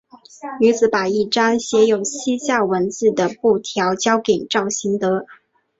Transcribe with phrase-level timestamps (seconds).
[0.59, 5.27] 女子把一张写有西夏文字的布条交给赵行德。